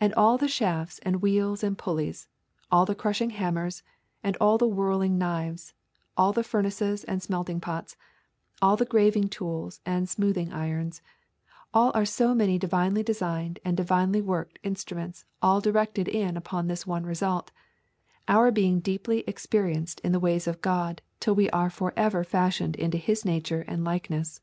And 0.00 0.14
all 0.14 0.38
the 0.38 0.46
shafts 0.46 1.00
and 1.00 1.20
wheels 1.20 1.64
and 1.64 1.76
pulleys; 1.76 2.28
all 2.70 2.86
the 2.86 2.94
crushing 2.94 3.30
hammers, 3.30 3.82
and 4.22 4.36
all 4.40 4.56
the 4.56 4.68
whirling 4.68 5.18
knives; 5.18 5.74
all 6.16 6.32
the 6.32 6.44
furnaces 6.44 7.02
and 7.02 7.20
smelting 7.20 7.60
pots; 7.60 7.96
all 8.62 8.76
the 8.76 8.84
graving 8.84 9.26
tools 9.28 9.80
and 9.84 10.08
smoothing 10.08 10.52
irons, 10.52 11.02
are 11.74 11.90
all 11.92 12.06
so 12.06 12.36
many 12.36 12.56
divinely 12.56 13.02
designed 13.02 13.58
and 13.64 13.76
divinely 13.76 14.22
worked 14.22 14.60
instruments 14.62 15.24
all 15.42 15.60
directed 15.60 16.06
in 16.06 16.36
upon 16.36 16.68
this 16.68 16.86
one 16.86 17.04
result, 17.04 17.50
our 18.28 18.52
being 18.52 18.78
deeply 18.78 19.24
experienced 19.26 19.98
in 20.04 20.12
the 20.12 20.20
ways 20.20 20.46
of 20.46 20.60
God 20.62 21.02
till 21.18 21.34
we 21.34 21.50
are 21.50 21.68
for 21.68 21.92
ever 21.96 22.22
fashioned 22.22 22.76
into 22.76 22.96
His 22.96 23.24
nature 23.24 23.62
and 23.66 23.82
likeness. 23.82 24.40